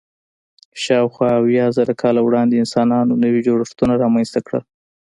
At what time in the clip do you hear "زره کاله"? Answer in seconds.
1.77-2.21